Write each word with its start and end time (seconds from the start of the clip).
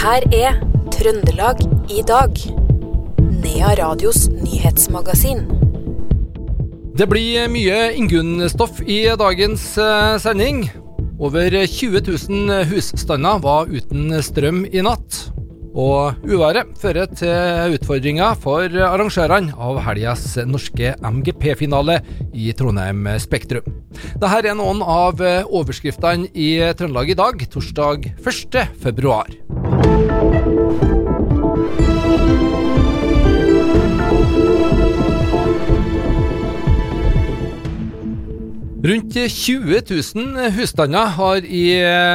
Her 0.00 0.24
er 0.32 0.54
Trøndelag 0.94 1.58
i 1.92 2.00
dag. 2.08 2.38
Nea 3.20 3.74
Radios 3.76 4.30
nyhetsmagasin. 4.32 5.42
Det 6.96 7.04
blir 7.10 7.50
mye 7.52 7.90
Ingunn-stoff 8.00 8.80
i 8.80 9.02
dagens 9.20 9.66
eh, 9.76 10.14
sending. 10.24 10.62
Over 11.20 11.52
20 11.52 12.00
000 12.08 12.70
husstander 12.70 13.42
var 13.44 13.68
uten 13.68 14.16
strøm 14.24 14.62
i 14.72 14.80
natt. 14.86 15.18
Og 15.76 16.16
uværet 16.24 16.72
fører 16.80 17.12
til 17.12 17.76
utfordringer 17.76 18.40
for 18.40 18.72
arrangørene 18.72 19.52
av 19.52 19.82
helgas 19.84 20.24
norske 20.48 20.94
MGP-finale 21.04 22.00
i 22.32 22.48
Trondheim 22.56 23.04
Spektrum. 23.20 23.68
Dette 24.16 24.32
er 24.48 24.56
noen 24.56 24.80
av 24.80 25.20
overskriftene 25.44 26.32
i 26.32 26.54
Trøndelag 26.72 27.12
i 27.12 27.20
dag, 27.20 27.46
torsdag 27.52 28.14
1. 28.16 29.79
Rundt 38.80 39.12
20 39.12 39.82
000 40.16 40.50
husstander 40.56 41.10
har 41.14 41.44
i 41.44 41.64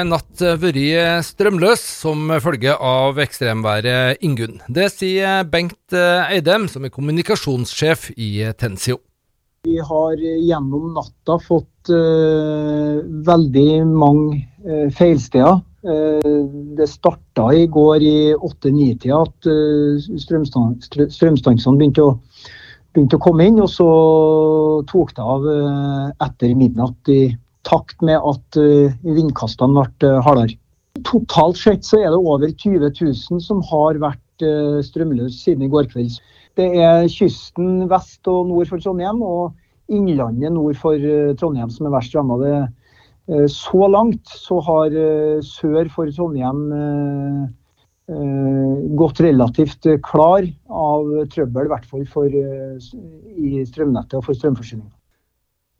natt 0.09 0.41
vært 0.59 1.25
strømløse 1.27 1.85
som 2.01 2.33
følge 2.41 2.73
av 2.73 3.21
ekstremværet 3.21 4.23
Ingunn. 4.25 4.57
Det 4.67 4.89
sier 4.91 5.45
Bengt 5.45 5.93
Eidem, 5.93 6.65
som 6.67 6.87
er 6.87 6.91
kommunikasjonssjef 6.95 8.09
i 8.17 8.31
Tensio. 8.57 8.97
Vi 9.65 9.77
har 9.81 10.19
gjennom 10.19 10.91
natta 10.93 11.39
fått 11.41 11.89
uh, 11.89 13.01
veldig 13.29 13.69
mange 13.89 14.43
uh, 14.65 14.89
feilsteder. 14.93 15.63
Uh, 15.85 16.49
det 16.77 16.87
starta 16.89 17.51
i 17.53 17.67
går 17.69 18.01
i 18.01 18.17
8-9-tida 18.33 19.19
at 19.21 19.49
uh, 19.49 20.01
strømstansene 20.17 21.77
begynte 21.77 22.07
å 22.07 22.15
begynte 22.95 23.19
å 23.19 23.23
komme 23.23 23.49
inn, 23.49 23.59
og 23.59 23.69
så 23.71 23.87
tok 24.89 25.11
det 25.17 25.23
av 25.23 25.47
eh, 25.51 26.05
etter 26.25 26.53
midnatt 26.57 27.11
i 27.11 27.35
takt 27.67 27.99
med 28.05 28.21
at 28.21 28.59
eh, 28.61 28.93
vindkastene 29.03 29.75
ble 29.75 30.11
eh, 30.11 30.21
hardere. 30.23 30.55
Totalt 31.03 31.59
sett 31.59 31.83
så 31.83 31.99
er 31.99 32.13
det 32.13 32.21
over 32.21 32.47
20 32.47 32.87
000 32.87 33.43
som 33.43 33.59
har 33.67 33.99
vært 33.99 34.21
strømløse 34.83 35.35
siden 35.35 35.63
i 35.63 35.69
går 35.71 35.85
kveld. 35.91 36.15
Det 36.59 36.65
er 36.83 37.05
kysten 37.11 37.85
vest 37.91 38.27
og 38.31 38.49
nord 38.49 38.67
for 38.67 38.83
Trondheim 38.83 39.21
og 39.23 39.53
innlandet 39.91 40.51
nord 40.55 40.75
for 40.79 40.99
Trondheim 41.39 41.71
som 41.71 41.87
er 41.87 41.93
verst 41.93 42.15
ramma. 42.15 42.35
Så 43.25 43.87
langt 43.89 44.29
så 44.29 44.59
har 44.61 44.93
sør 45.41 45.87
for 45.89 46.11
Trondheim 46.13 46.59
Eh, 48.05 48.73
gått 48.93 49.19
relativt 49.25 49.87
klar 50.05 50.45
av 50.69 51.07
trøbbel, 51.33 51.65
i 51.65 51.71
hvert 51.71 51.87
fall 51.89 52.03
for, 52.05 52.27
eh, 52.29 52.77
i 53.33 53.63
strømnettet 53.65 54.19
og 54.19 54.27
for 54.27 54.37
strømforsyninga. 54.37 54.93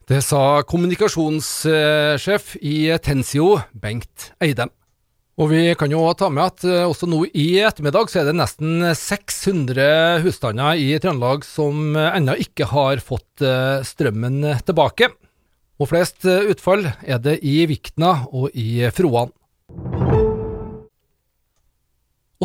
Det 0.10 0.24
sa 0.24 0.64
kommunikasjonssjef 0.64 2.56
i 2.62 2.98
Tensio, 2.98 3.60
Bengt 3.74 4.32
Eidem. 4.42 4.72
Og 5.38 5.50
vi 5.50 5.76
kan 5.76 5.92
jo 5.92 6.02
ta 6.14 6.30
med 6.30 6.46
at 6.46 6.66
eh, 6.66 6.90
også 6.90 7.06
nå 7.06 7.28
i 7.30 7.62
ettermiddag 7.62 8.10
så 8.10 8.22
er 8.22 8.32
det 8.32 8.40
nesten 8.42 8.82
600 8.96 10.24
husstander 10.24 10.82
i 10.82 10.98
Trøndelag 10.98 11.46
som 11.46 11.94
ennå 11.94 12.40
ikke 12.42 12.66
har 12.66 13.06
fått 13.06 13.38
strømmen 13.86 14.42
tilbake. 14.66 15.14
Og 15.76 15.90
flest 15.92 16.24
utfall 16.24 16.86
er 17.04 17.20
det 17.20 17.42
i 17.44 17.66
Vikna 17.68 18.22
og 18.32 18.54
i 18.56 18.86
Froan. 18.96 19.34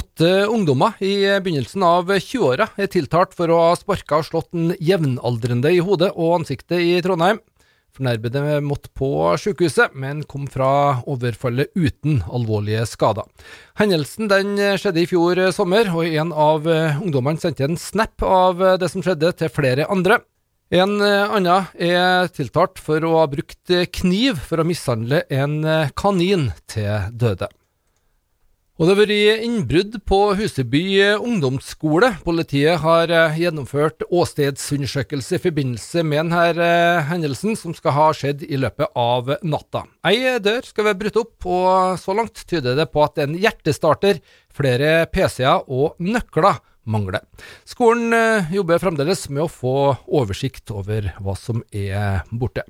Åtte 0.01 0.31
ungdommer 0.51 0.99
i 1.03 1.15
begynnelsen 1.43 1.83
av 1.87 2.11
20-åra 2.11 2.71
er 2.79 2.91
tiltalt 2.91 3.35
for 3.37 3.51
å 3.51 3.61
ha 3.69 3.77
sparka 3.79 4.21
og 4.21 4.27
slått 4.27 4.51
en 4.55 4.73
jevnaldrende 4.79 5.73
i 5.75 5.81
hodet 5.83 6.13
og 6.15 6.41
ansiktet 6.41 6.83
i 6.83 6.99
Trondheim. 7.05 7.41
Fornærmede 7.91 8.61
måtte 8.63 8.91
på 8.95 9.11
sykehuset, 9.43 9.97
men 9.99 10.23
kom 10.31 10.47
fra 10.51 11.03
overfallet 11.11 11.75
uten 11.75 12.21
alvorlige 12.31 12.85
skader. 12.87 13.27
Hendelsen 13.83 14.31
den 14.31 14.55
skjedde 14.79 15.03
i 15.03 15.09
fjor 15.11 15.43
sommer, 15.55 15.91
og 15.91 16.07
en 16.07 16.31
av 16.31 16.71
ungdommene 16.71 17.43
sendte 17.43 17.67
en 17.67 17.79
snap 17.79 18.23
av 18.23 18.63
det 18.79 18.91
som 18.93 19.03
skjedde 19.03 19.35
til 19.43 19.51
flere 19.51 19.91
andre. 19.91 20.21
En 20.71 21.01
annen 21.03 21.71
er 21.75 22.29
tiltalt 22.31 22.79
for 22.79 23.03
å 23.03 23.17
ha 23.19 23.25
brukt 23.31 23.73
kniv 23.97 24.39
for 24.47 24.63
å 24.63 24.69
mishandle 24.69 25.25
en 25.27 25.65
kanin 25.99 26.53
til 26.71 27.11
døde. 27.11 27.51
Og 28.81 28.87
det 28.89 28.95
har 28.95 28.99
vært 29.03 29.43
innbrudd 29.45 29.97
på 30.09 30.19
Huseby 30.39 30.85
ungdomsskole. 31.19 32.15
Politiet 32.25 32.81
har 32.81 33.11
eh, 33.13 33.35
gjennomført 33.43 34.07
åstedsundersøkelse 34.09 35.37
i 35.37 35.43
forbindelse 35.45 36.05
med 36.09 36.23
denne 36.23 36.47
eh, 36.65 37.03
hendelsen, 37.11 37.59
som 37.61 37.75
skal 37.77 37.93
ha 37.93 38.07
skjedd 38.17 38.47
i 38.49 38.57
løpet 38.57 38.97
av 38.97 39.35
natta. 39.45 39.85
Ei 40.09 40.33
dør 40.41 40.65
skal 40.65 40.89
være 40.89 41.01
brutt 41.03 41.21
opp, 41.21 41.37
og 41.45 42.01
så 42.01 42.17
langt 42.17 42.41
tyder 42.49 42.81
det 42.81 42.89
på 42.89 43.05
at 43.05 43.21
en 43.21 43.37
hjertestarter, 43.37 44.23
flere 44.49 45.05
PC-er 45.13 45.69
og 45.69 46.01
nøkler 46.01 46.65
mangler. 46.85 47.25
Skolen 47.69 48.13
eh, 48.17 48.53
jobber 48.55 48.81
fremdeles 48.83 49.29
med 49.29 49.45
å 49.47 49.53
få 49.53 49.77
oversikt 50.07 50.73
over 50.75 51.13
hva 51.21 51.37
som 51.39 51.65
er 51.71 52.23
borte. 52.31 52.65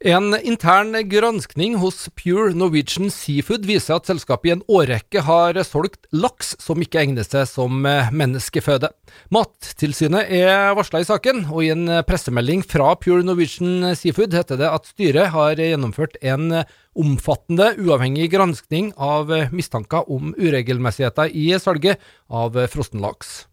En 0.00 0.32
intern 0.32 0.94
granskning 1.10 1.74
hos 1.76 2.06
Pure 2.16 2.54
Norwegian 2.56 3.10
Seafood 3.12 3.66
viser 3.68 3.98
at 3.98 4.06
selskapet 4.08 4.48
i 4.48 4.52
en 4.54 4.62
årrekke 4.64 5.20
har 5.26 5.58
solgt 5.68 6.08
laks 6.16 6.54
som 6.56 6.80
ikke 6.80 7.02
egner 7.02 7.26
seg 7.28 7.44
som 7.50 7.84
eh, 7.84 8.08
menneskeføde. 8.08 8.88
Mattilsynet 9.28 10.32
er 10.32 10.72
varsla 10.78 11.02
i 11.02 11.08
saken, 11.08 11.42
og 11.52 11.66
i 11.66 11.68
en 11.74 11.84
pressemelding 12.08 12.64
fra 12.64 12.94
Pure 12.96 13.26
Norwegian 13.28 13.92
Seafood 13.92 14.32
heter 14.32 14.62
det 14.62 14.72
at 14.72 14.88
styret 14.88 15.34
har 15.36 15.60
gjennomført 15.60 16.16
en 16.24 16.62
omfattende, 16.96 17.74
uavhengig 17.76 18.30
granskning 18.32 18.94
av 18.96 19.28
mistanker 19.52 20.08
om 20.08 20.32
uregelmessigheter 20.40 21.28
i 21.28 21.50
salget 21.60 22.00
av 22.32 22.56
frossenlaks. 22.72 23.49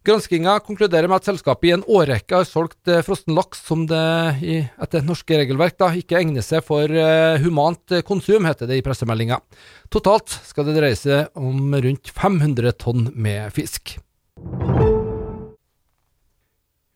Granskinga 0.00 0.54
konkluderer 0.64 1.10
med 1.10 1.20
at 1.20 1.26
selskapet 1.28 1.66
i 1.68 1.72
en 1.74 1.82
årrekke 1.84 2.38
har 2.38 2.46
solgt 2.48 2.88
eh, 2.88 3.02
frossen 3.04 3.34
laks 3.36 3.60
som 3.66 3.82
det 3.88 4.00
etter 4.80 5.02
norske 5.04 5.36
regelverk 5.36 5.76
da, 5.76 5.90
ikke 5.92 6.16
egner 6.22 6.44
seg 6.44 6.64
for 6.64 6.88
uh, 6.88 7.36
humant 7.42 7.92
konsum, 8.08 8.46
heter 8.48 8.70
det 8.70 8.78
i 8.80 8.84
pressemeldinga. 8.84 9.36
Totalt 9.92 10.32
skal 10.48 10.70
det 10.70 10.78
dreie 10.78 10.96
seg 10.96 11.28
om 11.36 11.74
rundt 11.76 12.08
500 12.16 12.72
tonn 12.80 13.10
med 13.12 13.52
fisk. 13.52 13.98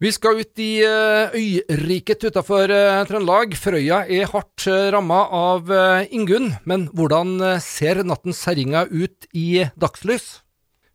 Vi 0.01 0.13
skal 0.13 0.41
ut 0.41 0.65
i 0.65 0.71
uh, 0.89 1.37
øyriket 1.37 2.25
utenfor 2.25 2.73
uh, 2.73 3.03
Trøndelag. 3.09 3.53
Frøya 3.61 4.01
er 4.09 4.33
hardt 4.33 4.65
ramma 4.97 5.27
av 5.29 5.69
Ingunn, 6.09 6.55
men 6.65 6.89
hvordan 6.97 7.37
ser 7.61 8.01
nattens 8.09 8.41
herjinger 8.49 8.89
ut 8.89 9.29
i 9.37 9.67
dagslys? 9.77 10.39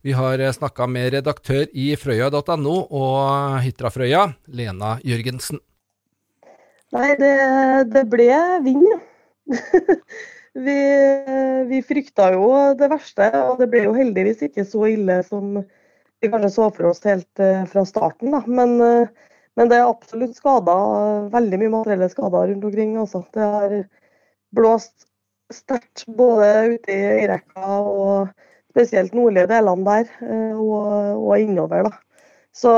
Vi 0.01 0.13
har 0.15 0.39
snakka 0.55 0.85
med 0.87 1.11
redaktør 1.11 1.65
i 1.75 1.89
frøya.no 1.99 2.75
og 2.87 3.57
Hitra-Frøya, 3.65 4.29
Lena 4.47 4.93
Jørgensen. 5.03 5.59
Nei, 6.95 7.09
det, 7.19 7.33
det 7.91 8.05
ble 8.07 8.29
vind, 8.63 8.85
ja. 8.87 8.99
vi, 10.67 10.77
vi 11.69 11.81
frykta 11.83 12.29
jo 12.37 12.47
det 12.79 12.89
verste, 12.95 13.27
og 13.43 13.59
det 13.59 13.67
ble 13.73 13.83
jo 13.89 13.97
heldigvis 13.97 14.47
ikke 14.47 14.63
så 14.63 14.87
ille 14.93 15.19
som 15.27 15.59
vi 15.59 16.31
kanskje 16.31 16.53
så 16.55 16.71
for 16.71 16.93
oss 16.93 17.03
helt 17.03 17.43
eh, 17.43 17.65
fra 17.67 17.83
starten. 17.87 18.31
Da. 18.31 18.41
Men, 18.47 18.79
eh, 18.79 19.29
men 19.59 19.67
det 19.67 19.81
er 19.81 19.91
absolutt 19.91 20.39
skader, 20.39 21.29
veldig 21.35 21.59
mye 21.59 21.75
materielle 21.75 22.09
skader 22.11 22.53
rundt 22.53 22.71
omkring. 22.71 22.95
Altså. 23.03 23.25
Det 23.35 23.51
har 23.53 23.79
blåst 24.55 25.09
sterkt 25.51 26.07
både 26.07 26.77
ute 26.77 26.93
i 26.93 27.15
øyrekka 27.19 27.79
og 27.83 28.47
spesielt 28.69 29.15
nordlige 29.17 29.49
delene 29.49 29.85
der 29.87 30.13
eh, 30.25 30.55
og, 30.59 31.25
og 31.25 31.39
innover. 31.39 31.89
da. 31.89 31.91
Så 32.55 32.71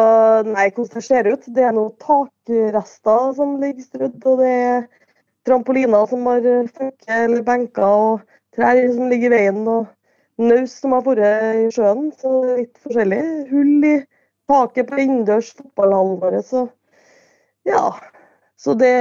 nei, 0.46 0.68
hvordan 0.76 0.98
det 0.98 1.04
ser 1.06 1.30
ut. 1.32 1.48
Det 1.56 1.64
er 1.66 1.76
noen 1.76 1.94
takrester 2.02 3.32
som 3.38 3.56
ligger 3.62 3.88
strødd, 3.88 4.20
og 4.28 4.44
det 4.44 4.52
er 4.52 4.84
trampoliner 5.48 6.06
som 6.12 6.28
har 6.30 6.46
funket 6.76 7.16
eller 7.16 7.46
benker, 7.48 7.88
og 7.88 8.56
trær 8.56 8.82
som 8.94 9.10
ligger 9.10 9.32
i 9.32 9.36
veien, 9.38 9.62
og 9.68 9.88
naus 10.42 10.76
som 10.82 10.96
har 10.96 11.06
vært 11.08 11.64
i 11.64 11.72
sjøen. 11.74 12.12
Så 12.20 12.34
det 12.44 12.52
er 12.52 12.62
litt 12.62 12.84
forskjellig. 12.84 13.22
Hull 13.52 13.88
i 13.88 13.96
taket 14.52 14.90
på 14.92 15.02
innendørs 15.02 15.52
fotballhallen 15.58 16.20
vår. 16.22 16.40
Så 16.46 16.68
ja. 17.68 17.86
Så 18.62 18.76
det, 18.78 18.94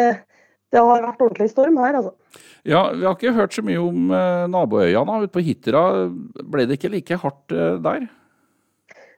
det 0.71 0.83
har 0.83 1.03
vært 1.03 1.25
ordentlig 1.25 1.51
storm 1.51 1.81
her, 1.83 1.99
altså. 1.99 2.15
Ja, 2.69 2.83
Vi 2.93 3.05
har 3.07 3.17
ikke 3.17 3.35
hørt 3.35 3.57
så 3.57 3.65
mye 3.67 3.81
om 3.83 4.13
eh, 4.15 4.47
naboøyene 4.53 5.19
ute 5.25 5.35
på 5.35 5.43
Hitra. 5.45 5.83
Ble 6.53 6.67
det 6.69 6.79
ikke 6.79 6.93
like 6.93 7.19
hardt 7.23 7.55
eh, 7.57 7.77
der? 7.83 8.07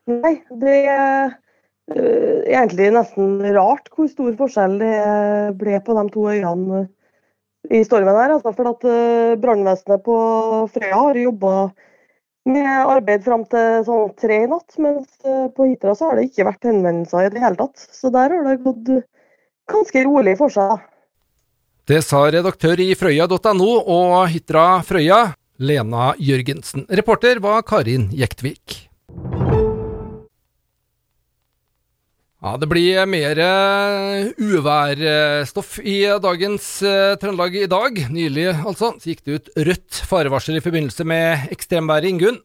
Nei, 0.09 0.33
det 0.59 0.77
er 0.91 1.29
uh, 1.31 2.39
egentlig 2.43 2.89
nesten 2.91 3.37
rart 3.55 3.87
hvor 3.93 4.09
stor 4.11 4.33
forskjell 4.35 4.75
det 4.81 4.97
ble 5.61 5.77
på 5.85 5.95
de 5.95 6.03
to 6.11 6.25
øyene 6.27 6.81
i 7.71 7.79
stormen 7.87 8.17
her. 8.17 8.33
Altså, 8.35 8.51
for 8.57 8.73
at 8.73 8.83
Brannvesenet 9.39 10.03
på 10.03 10.17
Frøya 10.73 10.99
har 11.05 11.21
jobba 11.21 11.53
med 12.49 12.67
arbeid 12.67 13.23
fram 13.23 13.45
til 13.51 13.83
sånn 13.87 14.13
tre 14.19 14.41
i 14.43 14.49
natt. 14.51 14.75
Mens 14.81 15.09
eh, 15.23 15.47
på 15.55 15.69
Hitra 15.69 15.95
så 15.95 16.09
har 16.09 16.19
det 16.19 16.29
ikke 16.29 16.47
vært 16.49 16.67
henvendelser 16.67 17.27
i 17.27 17.33
det 17.33 17.43
hele 17.43 17.59
tatt. 17.59 17.85
Så 17.95 18.11
der 18.13 18.33
har 18.35 18.47
det 18.47 18.57
gått 18.65 18.91
ganske 19.71 20.03
rolig 20.07 20.35
for 20.39 20.53
seg. 20.53 20.83
Det 21.83 21.97
sa 21.99 22.21
redaktør 22.31 22.79
i 22.79 22.93
frøya.no 22.95 23.71
og 23.91 24.13
Hitra 24.31 24.77
Frøya, 24.87 25.33
Lena 25.59 26.13
Jørgensen. 26.15 26.85
Reporter 26.87 27.41
var 27.43 27.65
Karin 27.67 28.05
Jektvik. 28.15 28.77
Ja, 32.39 32.55
Det 32.55 32.69
blir 32.71 33.03
mer 33.03 33.41
eh, 33.43 34.31
uværstoff 34.39 35.75
i 35.83 36.07
dagens 36.23 36.71
uh, 36.87 37.19
Trøndelag 37.19 37.59
i 37.65 37.67
dag. 37.67 38.01
Nylig 38.15 38.47
altså, 38.53 38.95
så 38.95 39.11
gikk 39.11 39.27
det 39.27 39.35
ut 39.35 39.53
rødt 39.67 40.01
farevarsel 40.07 40.59
i 40.59 40.63
forbindelse 40.63 41.03
med 41.03 41.51
ekstremværet 41.51 42.13
Ingunn. 42.15 42.39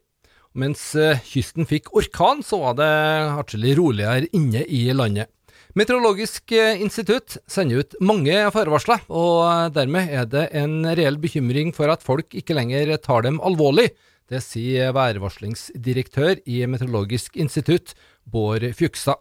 Mens 0.58 0.82
uh, 0.99 1.14
kysten 1.31 1.67
fikk 1.67 1.94
orkan, 1.94 2.43
så 2.43 2.58
var 2.64 2.79
det 2.82 2.93
atskillig 3.38 3.79
roligere 3.79 4.26
inne 4.34 4.67
i 4.67 4.88
landet. 4.91 5.31
Meteorologisk 5.78 6.50
institutt 6.80 7.36
sender 7.46 7.84
ut 7.84 7.94
mange 8.02 8.34
farevarsler, 8.50 9.04
og 9.14 9.70
dermed 9.76 10.10
er 10.10 10.25
det 10.26 10.48
en 10.58 10.80
reell 10.88 11.20
bekymring 11.22 11.70
for 11.76 11.92
at 11.92 12.02
folk 12.02 12.34
ikke 12.34 12.56
lenger 12.56 12.96
tar 13.04 13.22
dem 13.26 13.38
alvorlig. 13.46 13.92
Det 14.28 14.40
sier 14.42 14.90
værvarslingsdirektør 14.96 16.40
i 16.50 16.64
Meteorologisk 16.66 17.36
institutt, 17.38 17.94
Bård 18.26 18.66
Fjukstad. 18.75 19.20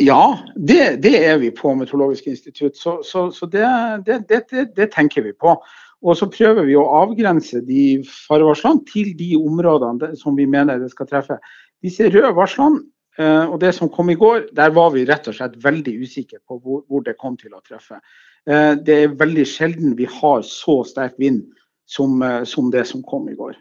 Ja, 0.00 0.38
det, 0.56 1.02
det, 1.04 1.12
er 1.18 1.36
vi 1.42 1.52
på 1.52 1.74
Meteorologisk 1.76 2.30
institutt. 2.32 2.78
Så, 2.80 3.02
så, 3.04 3.26
så 3.34 3.50
det, 3.50 3.66
det, 4.06 4.40
det, 4.48 4.88
tenker 4.94 5.26
vi 5.26 5.34
på. 5.36 5.58
Og 6.04 6.16
så 6.16 6.30
prøver 6.30 6.64
vi 6.64 6.78
å 6.78 6.88
avgrense 7.02 7.60
de 7.68 8.00
farevarslene 8.06 8.86
til 8.88 9.12
de 9.18 9.34
områdene 9.36 10.14
som 10.20 10.40
vi 10.40 10.48
mener 10.48 10.80
det 10.80 10.92
skal 10.94 11.10
treffe. 11.10 11.36
Disse 11.84 12.08
røde 12.08 12.32
varslene 12.32 12.80
eh, 12.80 12.93
og 13.22 13.60
det 13.62 13.70
som 13.76 13.90
kom 13.92 14.08
i 14.10 14.16
går, 14.18 14.48
der 14.56 14.72
var 14.74 14.90
vi 14.94 15.04
rett 15.06 15.28
og 15.30 15.36
slett 15.36 15.58
veldig 15.62 15.92
usikre 16.02 16.40
på 16.42 16.58
hvor, 16.58 16.80
hvor 16.90 17.04
det 17.06 17.14
kom 17.20 17.36
til 17.38 17.54
å 17.54 17.62
treffe. 17.62 18.00
Eh, 18.44 18.72
det 18.76 18.96
er 19.02 19.18
veldig 19.18 19.44
sjelden 19.48 19.94
vi 19.98 20.08
har 20.10 20.42
så 20.44 20.82
sterk 20.88 21.14
vind 21.20 21.44
som, 21.88 22.20
eh, 22.22 22.42
som 22.48 22.70
det 22.72 22.86
som 22.90 23.04
kom 23.06 23.28
i 23.30 23.36
går. 23.38 23.56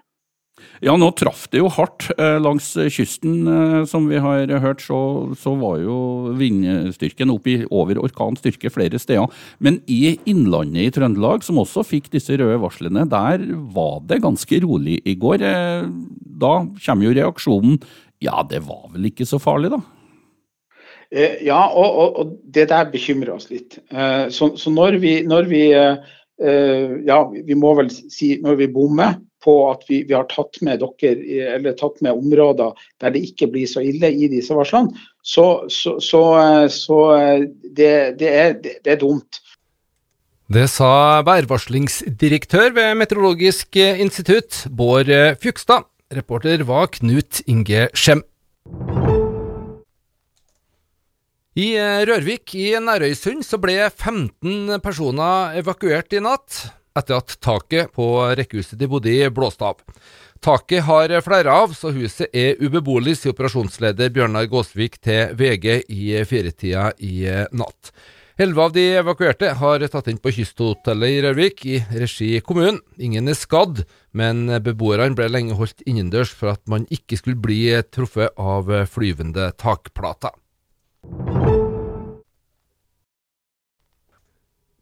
Ja, 0.84 0.94
nå 1.00 1.08
traff 1.18 1.46
det 1.52 1.62
jo 1.62 1.70
hardt 1.72 2.10
eh, 2.14 2.38
langs 2.42 2.68
kysten. 2.94 3.48
Eh, 3.50 3.78
som 3.90 4.06
vi 4.12 4.20
har 4.22 4.52
hørt, 4.64 4.84
så, 4.84 5.00
så 5.40 5.56
var 5.60 5.80
jo 5.82 5.98
vindstyrken 6.38 7.32
opp 7.34 7.48
i 7.50 7.62
over 7.72 8.00
orkanstyrke 8.04 8.72
flere 8.74 9.00
steder. 9.02 9.32
Men 9.64 9.80
i 9.88 10.18
innlandet 10.30 10.90
i 10.90 10.94
Trøndelag, 10.94 11.46
som 11.48 11.62
også 11.64 11.86
fikk 11.88 12.12
disse 12.14 12.38
røde 12.40 12.60
varslene, 12.62 13.08
der 13.10 13.48
var 13.74 14.04
det 14.10 14.22
ganske 14.26 14.62
rolig 14.66 15.00
i 15.10 15.16
går. 15.20 15.46
Eh, 15.48 15.90
da 16.44 16.56
kommer 16.84 17.08
jo 17.08 17.18
reaksjonen 17.18 17.80
ja, 18.24 18.42
det 18.50 18.64
var 18.66 18.88
vel 18.94 19.12
ikke 19.12 19.28
så 19.30 19.40
farlig, 19.42 19.74
da? 19.76 19.82
Ja, 21.46 21.68
og, 21.70 21.90
og, 22.02 22.16
og 22.18 22.30
det 22.56 22.70
der 22.72 22.88
bekymrer 22.90 23.36
oss 23.36 23.52
litt. 23.52 23.78
Så, 24.34 24.48
så 24.58 24.72
når 24.74 24.98
vi, 25.04 25.12
når 25.30 25.46
vi 25.46 25.62
ja, 25.70 27.18
vi 27.30 27.56
må 27.56 27.76
vel 27.78 27.92
si 27.94 28.32
når 28.42 28.58
vi 28.64 28.68
bommer 28.74 29.20
på 29.44 29.54
at 29.70 29.84
vi, 29.90 30.02
vi, 30.08 30.16
har 30.16 30.28
tatt 30.32 30.60
med 30.66 30.82
dere, 30.82 31.14
eller 31.56 31.76
tatt 31.78 32.02
med 32.04 32.16
områder 32.16 32.74
der 33.04 33.14
det 33.14 33.24
ikke 33.30 33.50
blir 33.54 33.70
så 33.70 33.84
ille 33.84 34.10
i 34.12 34.30
disse 34.32 34.56
varslene, 34.56 34.94
så, 35.24 35.66
så, 35.72 35.98
så, 36.04 36.24
så 36.72 37.00
det, 37.64 37.94
det, 38.20 38.30
er, 38.30 38.58
det, 38.64 38.80
er, 38.84 39.00
dumt. 39.00 39.40
Det 40.54 40.68
sa 40.72 41.22
værvarslingsdirektør 41.28 42.74
ved 42.76 43.00
Meteorologisk 43.00 43.80
institutt, 43.80 44.66
Bård 44.72 45.12
Fjugstad. 45.44 45.88
Reporter 46.16 46.64
var 46.68 46.88
Knut 46.94 47.42
Inge 47.50 47.88
Skjem. 47.94 48.24
I 51.54 51.68
Rørvik 52.10 52.56
i 52.58 52.72
Nærøysund 52.82 53.46
så 53.46 53.60
ble 53.62 53.76
15 53.90 54.80
personer 54.82 55.60
evakuert 55.60 56.16
i 56.18 56.22
natt 56.24 56.64
etter 56.98 57.20
at 57.20 57.36
taket 57.42 57.94
på 57.94 58.08
rekkehuset 58.38 58.78
de 58.78 58.90
bodde 58.90 59.10
i, 59.10 59.22
blåste 59.34 59.66
av. 59.66 59.80
Taket 60.44 60.84
har 60.86 61.14
flere 61.26 61.54
av, 61.54 61.74
så 61.78 61.94
huset 61.96 62.34
er 62.36 62.60
ubeboelig, 62.62 63.16
sier 63.20 63.34
operasjonsleder 63.34 64.12
Bjørnar 64.14 64.50
Gåsvik 64.52 65.00
til 65.02 65.34
VG 65.40 65.86
i 65.88 66.04
firetida 66.28 66.92
i 67.00 67.24
natt. 67.56 67.94
Elleve 68.34 68.64
av 68.64 68.72
de 68.74 68.84
evakuerte 68.98 69.52
har 69.60 69.84
tatt 69.94 70.08
inn 70.10 70.18
på 70.18 70.32
Kysthotellet 70.34 71.12
i 71.14 71.20
Rørvik 71.22 71.60
i 71.70 71.76
regi 72.02 72.32
kommunen. 72.42 72.80
Ingen 72.98 73.30
er 73.30 73.38
skadd, 73.38 73.84
men 74.10 74.48
beboerne 74.66 75.14
ble 75.14 75.28
lenge 75.30 75.54
holdt 75.60 75.86
innendørs 75.86 76.32
for 76.34 76.56
at 76.56 76.64
man 76.66 76.88
ikke 76.90 77.20
skulle 77.20 77.38
bli 77.38 77.68
truffet 77.94 78.34
av 78.42 78.74
flyvende 78.90 79.52
takplater. 79.62 80.34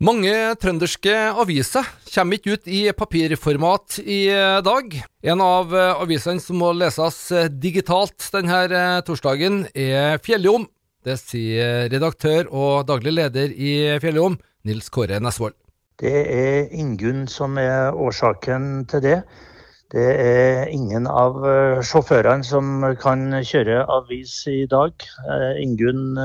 Mange 0.02 0.34
trønderske 0.58 1.12
aviser 1.44 1.92
kommer 2.08 2.40
ikke 2.40 2.56
ut 2.56 2.72
i 2.72 2.86
papirformat 2.96 4.00
i 4.00 4.24
dag. 4.64 4.96
En 5.28 5.44
av 5.44 5.76
avisene 5.76 6.40
som 6.40 6.64
må 6.64 6.72
leses 6.72 7.26
digitalt 7.60 8.32
denne 8.32 9.02
torsdagen, 9.04 9.66
er 9.76 10.24
Fjelljom. 10.24 10.72
Det 11.06 11.18
sier 11.18 11.88
redaktør 11.90 12.50
og 12.50 12.88
daglig 12.90 13.14
leder 13.18 13.54
i 13.54 13.72
Fjelljom, 14.02 14.40
Nils 14.66 14.90
Kåre 14.94 15.20
Nesvold. 15.20 15.56
Det 16.02 16.18
er 16.34 16.74
Ingunn 16.74 17.28
som 17.30 17.58
er 17.62 17.94
årsaken 17.94 18.86
til 18.90 19.04
det. 19.06 19.22
Det 19.92 20.10
er 20.24 20.70
ingen 20.72 21.08
av 21.10 21.42
sjåførene 21.84 22.48
som 22.48 22.86
kan 23.02 23.28
kjøre 23.44 23.84
avis 23.92 24.38
i 24.48 24.64
dag. 24.72 24.94
Ingunn 25.60 26.16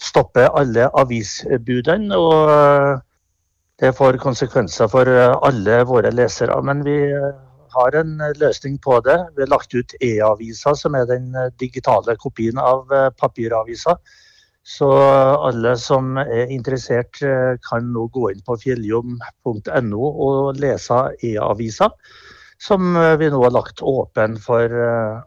stopper 0.00 0.50
alle 0.56 0.88
avisbudene. 0.96 2.16
og 2.16 2.50
eh, 2.50 2.98
det 3.80 3.94
får 3.96 4.20
konsekvenser 4.20 4.88
for 4.92 5.08
eh, 5.08 5.36
alle 5.42 5.84
våre 5.88 6.12
lesere. 6.12 6.56
Men 6.62 6.84
vi 6.84 6.96
eh, 7.12 7.32
har 7.74 7.96
en 8.00 8.16
løsning 8.40 8.78
på 8.82 8.98
det. 9.06 9.16
Vi 9.36 9.44
har 9.44 9.52
lagt 9.52 9.74
ut 9.74 9.94
e-avisa, 10.00 10.74
som 10.76 10.96
er 10.98 11.06
den 11.10 11.30
digitale 11.60 12.16
kopien 12.20 12.58
av 12.60 12.90
papiravisa. 13.20 13.96
Så 14.66 14.90
alle 14.92 15.72
som 15.80 16.18
er 16.20 16.52
interessert 16.52 17.22
kan 17.64 17.88
nå 17.94 18.06
gå 18.12 18.28
inn 18.34 18.42
på 18.44 18.58
fjelljom.no 18.60 20.10
og 20.26 20.60
lese 20.60 21.00
e-avisa, 21.26 21.88
som 22.60 22.92
vi 23.18 23.30
nå 23.32 23.40
har 23.46 23.56
lagt 23.56 23.80
åpen 23.80 24.36
for 24.44 24.76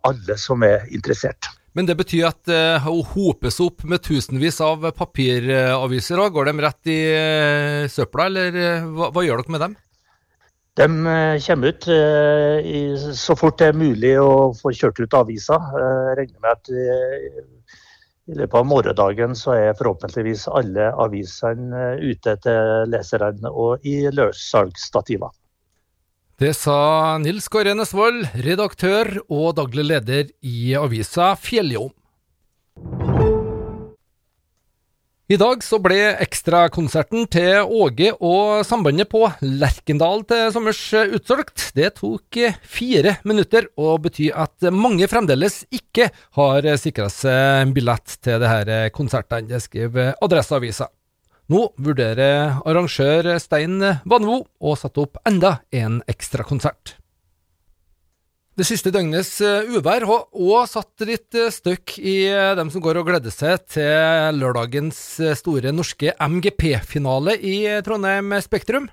alle 0.05 0.37
som 0.37 0.63
er 0.67 0.85
interessert. 0.93 1.49
Men 1.73 1.87
det 1.89 1.95
betyr 1.97 2.27
at 2.29 2.41
det 2.45 2.83
hopes 2.85 3.57
opp 3.63 3.81
med 3.89 4.03
tusenvis 4.05 4.59
av 4.61 4.85
papiraviser. 4.93 6.21
Går 6.35 6.51
de 6.51 6.53
rett 6.61 6.91
i 6.93 6.99
søpla, 7.89 8.29
eller 8.29 8.85
hva, 8.93 9.09
hva, 9.09 9.23
gjør 9.25 9.41
dere 9.41 9.55
med 9.55 9.65
dem? 9.65 9.73
De 10.79 10.87
kommer 11.45 11.67
ut 11.69 11.85
så 13.17 13.35
fort 13.37 13.59
det 13.61 13.67
er 13.69 13.77
mulig 13.77 14.15
å 14.17 14.53
få 14.57 14.71
kjørt 14.73 15.03
ut 15.03 15.17
aviser. 15.19 15.67
Jeg 15.77 16.15
regner 16.17 16.39
med 16.41 16.51
at 16.55 16.71
i 18.23 18.37
løpet 18.39 18.55
av 18.55 18.65
morgendagen 18.65 19.35
så 19.35 19.53
er 19.53 19.77
forhåpentligvis 19.77 20.47
alle 20.49 20.89
avisene 21.03 21.93
ute 22.01 22.37
til 22.41 22.89
leserne 22.89 23.51
og 23.51 23.83
i 23.85 23.97
løssalgsstativer. 24.15 25.33
Det 26.39 26.53
sa 26.57 27.19
Nils 27.21 27.45
Kåre 27.51 27.75
Nesvold, 27.77 28.25
redaktør 28.41 29.19
og 29.27 29.53
daglig 29.59 29.85
leder 29.85 30.31
i 30.41 30.73
avisa 30.79 31.33
Fjelljom. 31.37 31.91
I 35.31 35.37
dag 35.39 35.61
så 35.63 35.77
ble 35.79 35.95
ekstrakonserten 36.19 37.29
til 37.31 37.61
Åge 37.63 38.09
og 38.19 38.65
Sambandet 38.67 39.07
på 39.07 39.21
Lerkendal 39.39 40.25
til 40.27 40.49
sommers 40.51 40.81
utsolgt. 41.15 41.69
Det 41.77 41.93
tok 41.95 42.39
fire 42.67 43.13
minutter, 43.23 43.69
og 43.79 44.01
betyr 44.03 44.35
at 44.43 44.67
mange 44.75 45.07
fremdeles 45.07 45.61
ikke 45.71 46.09
har 46.35 46.67
sikra 46.81 47.07
seg 47.07 47.71
billett 47.71 48.17
til 48.19 48.43
disse 48.43 48.81
konsertene. 48.99 49.47
Det 49.47 49.61
skriver 49.63 50.11
Adresseavisa. 50.19 50.89
Nå 51.47 51.69
vurderer 51.79 52.59
arrangør 52.67 53.37
Stein 53.39 53.79
Vanvo 54.03 54.41
å 54.59 54.75
sette 54.75 55.07
opp 55.07 55.23
enda 55.23 55.61
en 55.71 56.01
ekstrakonsert. 56.11 56.97
Det 58.53 58.67
siste 58.69 58.91
døgnets 58.93 59.39
eh, 59.41 59.65
uvær 59.73 60.03
har 60.05 60.25
òg 60.29 60.67
satt 60.69 61.01
litt 61.09 61.33
eh, 61.33 61.49
støkk 61.49 61.95
i 61.97 62.27
eh, 62.29 62.51
dem 62.53 62.69
som 62.69 62.83
går 62.85 62.99
og 62.99 63.07
gleder 63.07 63.33
seg 63.33 63.63
til 63.73 64.37
lørdagens 64.37 64.99
store 65.39 65.71
norske 65.73 66.13
MGP-finale 66.21 67.33
i 67.41 67.55
Trondheim 67.81 68.29
Spektrum. 68.45 68.85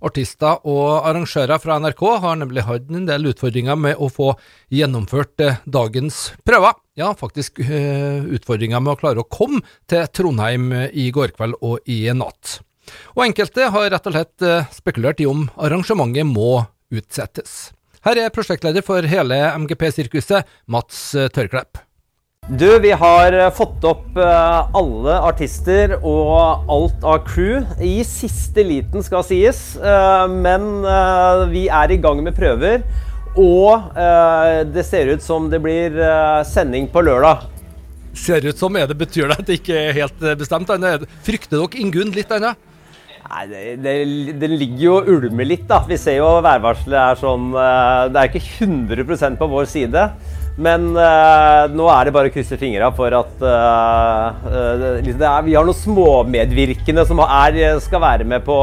Artister 0.00 0.64
og 0.64 1.04
arrangører 1.04 1.60
fra 1.60 1.76
NRK 1.84 2.02
har 2.24 2.40
nemlig 2.40 2.64
hatt 2.64 2.88
en 2.88 3.04
del 3.04 3.28
utfordringer 3.28 3.76
med 3.76 4.00
å 4.00 4.08
få 4.08 4.30
gjennomført 4.72 5.36
dagens 5.68 6.24
prøver. 6.48 6.80
Ja, 6.96 7.12
faktisk 7.18 7.60
utfordringer 7.60 8.80
med 8.80 8.94
å 8.94 8.98
klare 9.02 9.20
å 9.20 9.28
komme 9.28 9.60
til 9.90 10.06
Trondheim 10.16 10.70
i 10.72 11.10
går 11.12 11.36
kveld 11.36 11.60
og 11.60 11.82
i 11.90 12.06
natt. 12.16 12.60
Og 13.18 13.26
enkelte 13.26 13.68
har 13.74 13.90
rett 13.92 14.08
og 14.08 14.16
slett 14.16 14.52
spekulert 14.78 15.20
i 15.20 15.28
om 15.28 15.50
arrangementet 15.58 16.30
må 16.30 16.62
utsettes. 16.94 17.74
Her 18.06 18.20
er 18.22 18.32
prosjektleder 18.34 18.84
for 18.86 19.02
hele 19.10 19.36
MGP-sirkuset, 19.58 20.46
Mats 20.70 21.10
Tørklepp. 21.34 21.80
Du, 22.48 22.78
vi 22.80 22.94
har 22.96 23.34
fått 23.52 23.82
opp 23.84 24.16
alle 24.16 25.16
artister 25.26 25.98
og 25.98 26.70
alt 26.72 27.02
av 27.04 27.26
crew. 27.26 27.60
I 27.84 28.00
siste 28.08 28.64
liten, 28.64 29.04
skal 29.04 29.26
sies. 29.26 29.60
Men 30.32 30.80
vi 31.50 31.66
er 31.68 31.92
i 31.92 31.98
gang 32.00 32.22
med 32.24 32.38
prøver. 32.38 32.86
Og 33.36 33.92
det 34.72 34.86
ser 34.88 35.12
ut 35.12 35.22
som 35.22 35.50
det 35.52 35.60
blir 35.60 36.00
sending 36.48 36.88
på 36.88 37.04
lørdag. 37.04 37.44
Ser 38.16 38.48
ut 38.48 38.56
som 38.58 38.80
er 38.80 38.88
det 38.88 38.96
betyr 38.98 39.28
det 39.28 39.36
at 39.42 39.46
det 39.50 39.60
ikke 39.60 39.76
er 39.82 39.98
helt 40.00 40.24
bestemt? 40.40 40.72
Frykter 41.28 41.58
dere 41.58 41.82
Ingunn 41.82 42.16
litt 42.16 42.32
ennå? 42.32 42.54
Nei, 43.28 43.44
det, 43.50 43.62
det, 43.84 43.94
det, 44.40 44.48
ligger 44.54 44.82
jo 44.84 44.96
og 45.00 45.08
ulmer 45.18 45.48
litt, 45.48 45.66
da. 45.68 45.82
Vi 45.88 45.98
ser 46.00 46.20
jo 46.20 46.28
værvarselet 46.44 46.98
er 47.02 47.18
sånn 47.20 47.50
Det 47.52 48.20
er 48.22 48.30
ikke 48.30 48.64
100% 48.64 49.40
på 49.40 49.48
vår 49.50 49.68
side. 49.68 50.04
Men 50.58 50.90
uh, 50.96 51.70
nå 51.70 51.86
er 51.92 52.08
det 52.08 52.14
bare 52.16 52.30
å 52.32 52.34
krysse 52.34 52.58
fingra 52.58 52.90
for 52.94 53.14
at 53.14 53.44
uh, 53.46 54.48
uh, 54.50 54.96
er, 54.98 55.44
vi 55.46 55.54
har 55.54 55.66
noen 55.66 55.78
småmedvirkende 55.78 57.04
som 57.06 57.22
er, 57.22 57.60
skal 57.84 58.02
være 58.02 58.26
med 58.28 58.44
på 58.46 58.58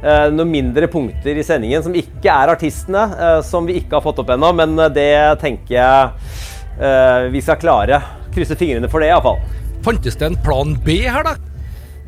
noen 0.00 0.48
mindre 0.48 0.86
punkter 0.88 1.36
i 1.36 1.42
sendingen 1.44 1.82
som 1.84 1.92
ikke 1.92 2.32
er 2.32 2.48
artistene, 2.54 3.02
som 3.44 3.66
vi 3.68 3.74
ikke 3.82 3.98
har 3.98 4.04
fått 4.06 4.22
opp 4.22 4.32
ennå. 4.32 4.48
Men 4.56 4.72
det 4.96 5.12
tenker 5.42 5.74
jeg 5.76 7.28
vi 7.36 7.44
skal 7.44 7.60
klare. 7.60 8.00
Krysse 8.32 8.56
fingrene 8.56 8.88
for 8.88 9.04
det, 9.04 9.10
iallfall. 9.12 9.36
Fantes 9.84 10.16
det 10.16 10.30
en 10.30 10.40
plan 10.40 10.72
B 10.86 11.02
her, 11.04 11.20
da? 11.28 11.49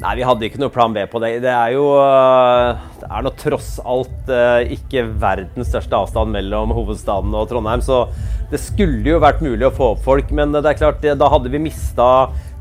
Nei, 0.03 0.17
vi 0.19 0.25
hadde 0.27 0.47
ikke 0.49 0.59
noe 0.59 0.73
plan 0.75 0.95
B 0.95 1.05
på 1.07 1.21
det. 1.23 1.37
Det 1.45 1.51
er 1.53 1.77
jo 1.77 1.85
eh, 1.95 2.81
Det 2.99 3.07
er 3.07 3.23
nå 3.23 3.31
tross 3.39 3.77
alt 3.87 4.31
eh, 4.35 4.73
ikke 4.75 5.05
verdens 5.23 5.69
største 5.71 5.95
avstand 5.95 6.33
mellom 6.35 6.73
hovedstaden 6.75 7.35
og 7.39 7.47
Trondheim, 7.51 7.85
så 7.87 8.09
det 8.51 8.59
skulle 8.61 9.07
jo 9.07 9.21
vært 9.23 9.45
mulig 9.45 9.69
å 9.69 9.75
få 9.75 9.93
opp 9.93 10.01
folk. 10.03 10.33
Men 10.35 10.51
det 10.57 10.65
er 10.67 10.81
klart, 10.81 11.07
da 11.07 11.29
hadde 11.31 11.53
vi 11.53 11.63
mista 11.63 12.09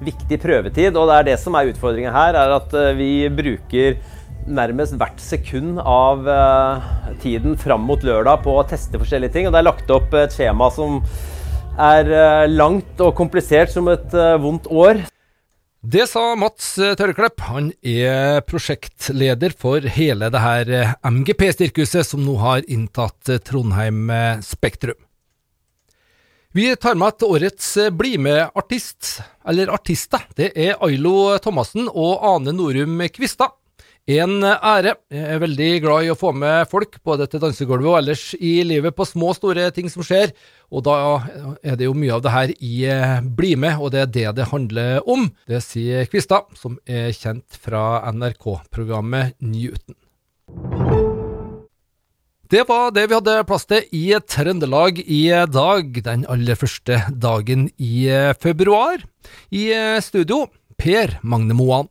viktig 0.06 0.38
prøvetid. 0.44 0.94
Og 0.94 1.10
det 1.10 1.16
er 1.18 1.30
det 1.32 1.38
som 1.42 1.58
er 1.58 1.72
utfordringa 1.72 2.14
her, 2.14 2.38
er 2.38 2.54
at 2.60 2.76
eh, 2.78 2.92
vi 3.00 3.12
bruker 3.34 3.98
nærmest 4.42 4.98
hvert 4.98 5.20
sekund 5.22 5.78
av 5.86 6.26
tiden 7.22 7.54
fram 7.62 7.84
mot 7.86 8.02
lørdag 8.02 8.42
på 8.42 8.56
å 8.58 8.66
teste 8.70 8.98
forskjellige 9.02 9.36
ting. 9.36 9.48
Og 9.50 9.54
det 9.54 9.62
er 9.62 9.68
lagt 9.68 9.94
opp 9.94 10.14
et 10.18 10.34
skjema 10.34 10.70
som 10.74 10.98
er 11.78 12.10
langt 12.50 13.02
og 13.06 13.14
komplisert 13.18 13.70
som 13.74 13.90
et 13.94 14.18
vondt 14.42 14.66
år. 14.74 15.04
Det 15.82 16.04
sa 16.06 16.36
Mats 16.38 16.76
Tørklepp. 16.78 17.42
Han 17.50 17.72
er 17.82 18.44
prosjektleder 18.46 19.56
for 19.58 19.82
hele 19.82 20.28
det 20.30 20.42
her 20.44 20.70
MGP-sirkuset 21.02 22.06
som 22.06 22.22
nå 22.22 22.36
har 22.38 22.62
inntatt 22.70 23.32
Trondheim 23.48 24.12
Spektrum. 24.46 25.00
Vi 26.54 26.68
tar 26.76 27.00
med 27.00 27.16
at 27.16 27.26
årets 27.26 27.72
Bli 27.98 28.14
med-artist, 28.22 29.24
eller 29.48 29.74
artister, 29.74 30.22
det 30.38 30.52
er 30.54 30.78
Ailo 30.86 31.40
Thomassen 31.42 31.90
og 31.90 32.30
Ane 32.30 32.54
Norum 32.54 33.02
Kvistad. 33.10 33.56
En 34.10 34.42
ære. 34.42 34.96
Jeg 35.14 35.26
er 35.30 35.42
veldig 35.44 35.70
glad 35.84 36.08
i 36.08 36.10
å 36.10 36.18
få 36.18 36.32
med 36.34 36.66
folk, 36.72 36.98
både 37.06 37.28
til 37.30 37.42
dansegulvet 37.44 37.86
og 37.92 37.98
ellers 38.00 38.24
i 38.34 38.64
livet, 38.66 38.96
på 38.98 39.06
små 39.06 39.30
og 39.30 39.38
store 39.38 39.68
ting 39.76 39.92
som 39.94 40.02
skjer. 40.02 40.34
Og 40.74 40.82
da 40.88 40.96
er 41.62 41.78
det 41.78 41.86
jo 41.86 41.94
mye 41.94 42.16
av 42.16 42.24
det 42.26 42.34
her 42.34 42.54
i 42.58 42.74
eh, 42.90 43.20
Bli 43.22 43.54
med, 43.62 43.78
og 43.78 43.94
det 43.94 44.02
er 44.02 44.10
det 44.16 44.26
det 44.40 44.50
handler 44.50 45.06
om. 45.06 45.30
Det 45.46 45.62
sier 45.62 46.10
Kvistad, 46.10 46.50
som 46.58 46.80
er 46.90 47.14
kjent 47.14 47.46
fra 47.62 48.02
NRK-programmet 48.10 49.38
Newton. 49.38 49.94
Det 52.52 52.66
var 52.68 52.90
det 52.92 53.06
vi 53.08 53.16
hadde 53.16 53.38
plass 53.48 53.70
til 53.70 53.86
i 53.96 54.18
Trøndelag 54.18 54.98
i 55.06 55.24
dag, 55.48 55.94
den 56.04 56.26
aller 56.28 56.58
første 56.60 57.04
dagen 57.14 57.70
i 57.78 58.10
februar. 58.42 59.06
I 59.54 59.70
studio, 60.04 60.48
Per 60.82 61.20
Magne 61.22 61.56
Moan. 61.56 61.88